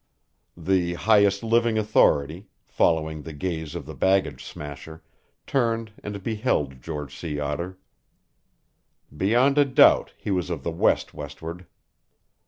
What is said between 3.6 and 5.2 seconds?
of the baggage smasher,